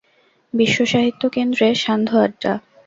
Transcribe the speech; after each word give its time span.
বিশ্বসাহিত্য 0.53 1.21
কেন্দ্রে 1.29 1.67
সান্ধ্য 1.75 2.13
আড্ডা। 2.17 2.53